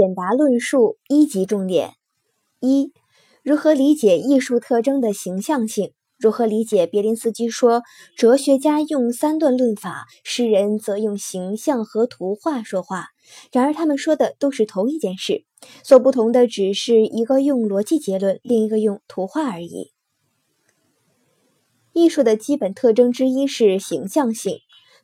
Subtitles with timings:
[0.00, 1.92] 简答论述一级重点：
[2.60, 2.90] 一、
[3.42, 5.92] 如何理解艺术特征的形象性？
[6.16, 7.82] 如何理解别林斯基说，
[8.16, 13.08] 哲学家用三段论法，诗人则用形象和图画说话？
[13.52, 15.44] 然而，他们说的都是同一件事，
[15.82, 19.92] 所不同的只是一个用逻辑结论，另一个用图画而已。
[21.92, 24.60] 艺术的基本特征之一是形象性。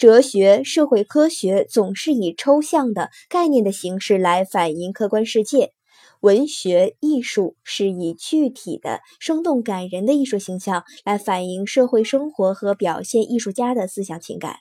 [0.00, 5.74] 哲学、社会科学总是以抽象的概念的形式来反映客观世界。
[6.20, 14.60] 文学艺术是以具体的、生动感人的艺术形象来反映社会生活和表现艺术家的思想情感。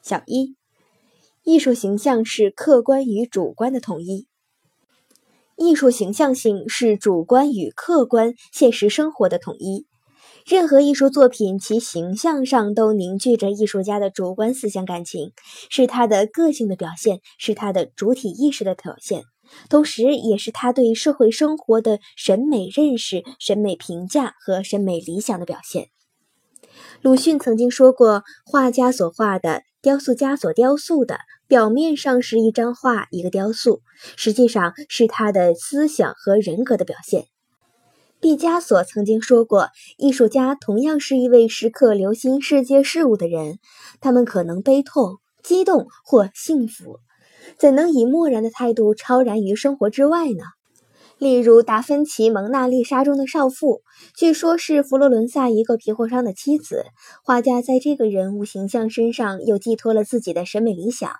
[0.00, 0.56] 小一，
[1.44, 4.26] 艺术形象是客观与主观的统一。
[5.56, 9.86] 艺术形象性是主观与客观现实生活的统一。
[10.46, 15.32] 任何艺术作品，其形象上都凝聚着艺术家的主观思想感情，
[15.70, 19.22] 是他的个性的表现，是他的主体意识的表现。
[19.68, 25.88] 同时，也是他对社会生活的审美认识、审美评价和审美理想的表现。
[27.02, 33.82] 鲁迅曾经说过：“画家所画的，雕塑家所雕塑的，表面上是一张画、一个雕塑，
[34.16, 37.26] 实际上是他的思想和人格的表现。”
[38.22, 43.58] 毕加索曾经说过：“艺术家同样是一位时刻留心世界事物的人，
[44.00, 47.00] 他们可能悲痛、激动或幸福。”
[47.58, 50.44] 怎能以漠然的态度超然于生活之外呢？
[51.18, 53.82] 例如达芬奇《蒙娜丽莎》中的少妇，
[54.16, 56.84] 据说是佛罗伦萨一个皮货商的妻子。
[57.24, 61.10] 画家在这个人物形象身上又寄托了自己的审美理想，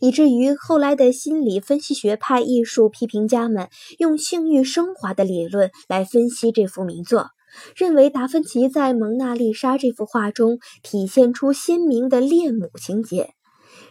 [0.00, 7.30] 以至于后来的心理分析学派艺术批评家们用性欲升华的理论来分析这幅名作，
[7.74, 13.34] 认为达芬奇在《蒙娜丽莎》这幅画中体现出鲜明的恋母情节。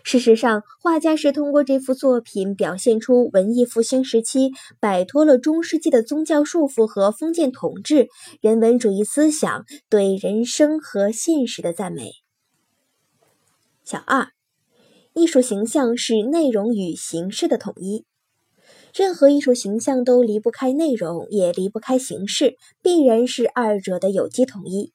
[0.03, 8.08] 事实上，画家是通过这幅作品表现出文艺复兴时期摆脱了中世纪的宗教束缚和封建统治、
[8.39, 12.11] 人文主义思想对人生和现实的赞美。
[13.83, 14.27] 小二，
[15.15, 18.03] 艺术形象是内容与形式的统一。
[18.93, 24.92] 任何艺术形象都离不开内容，也离不开形式，必然是二者的有机统一。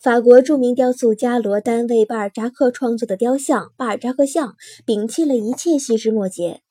[0.00, 4.48] 法国著名雕塑家罗丹为巴尔扎克创作的雕像《巴尔扎克像》，
[4.86, 6.62] 摒弃了一切细枝末节。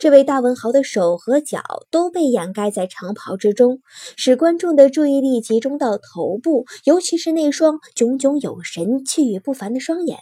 [0.00, 1.62] 这位大文豪的手和脚
[1.92, 3.80] 都被掩盖在长袍之中，
[4.16, 10.18] 使观众的注意力集中到头部，尤其是那双炯炯有神、气宇不凡的双眼。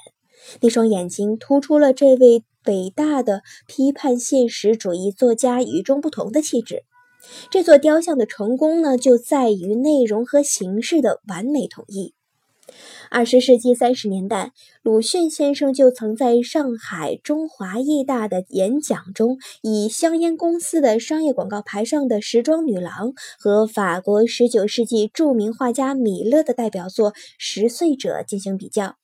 [0.60, 6.84] 那双眼睛突出了这位伟大的批判现实主义作家与众不同的气质。
[7.50, 12.14] 这座雕像的成功呢，就在于内容和形式的完美统一。
[13.10, 28.96] 二十世纪三十年代，鲁迅先生就曾在上海中华艺大的演讲中，以香烟公司的商业广告牌上的时装女郎和法国十九世纪著名画家米勒的代表作《十岁者》进行比较，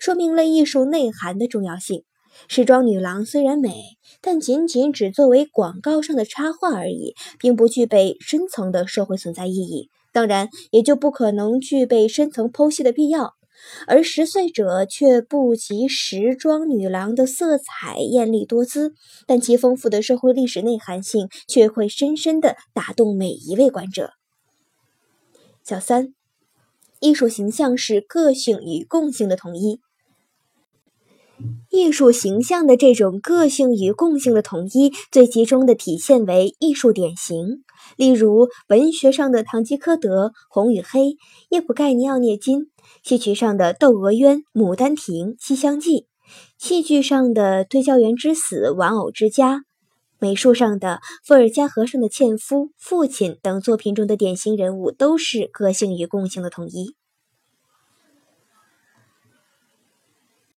[0.00, 2.04] 说明了艺术内涵的重要性。
[2.48, 3.82] 时装女郎虽然美，
[4.20, 13.34] 但仅仅只作为广告上的插画而已，并不具备深层的社会存在意义，当然也就不可能具备深层剖析的必要。
[13.86, 18.92] 而十岁者却不及时装女郎的色彩艳丽多姿，
[19.26, 24.10] 但其丰富的社会历史内涵性却会深深地打动每一位观者。
[25.62, 26.14] 小三，
[27.02, 29.80] 艺术形象是个性与共性的统一。
[31.68, 37.64] 艺术形象的这种个性与共性的统一，最集中的体现为艺术典型，
[37.96, 41.00] 例如文学上的《堂吉诃德》《红与黑》
[41.50, 42.60] 《叶普盖尼奥涅金》，
[43.02, 46.00] 戏曲上的《窦娥冤》《牡丹亭》《西厢记》，
[46.56, 49.56] 戏剧上的《对教员之死》《玩偶之家》，
[50.22, 56.94] 美术上的伏尔加河上的《纤夫》《父亲》等作品中的典型人物，都是个性与共性的统一。